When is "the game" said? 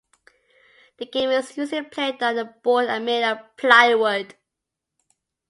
0.97-1.29